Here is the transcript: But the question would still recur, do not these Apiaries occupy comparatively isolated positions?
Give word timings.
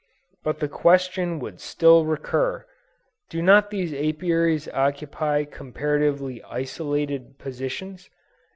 But 0.43 0.57
the 0.61 0.67
question 0.67 1.37
would 1.41 1.59
still 1.61 2.05
recur, 2.05 2.65
do 3.29 3.39
not 3.39 3.69
these 3.69 3.93
Apiaries 3.93 4.67
occupy 4.69 5.45
comparatively 5.45 6.43
isolated 6.45 7.37
positions? 7.37 8.09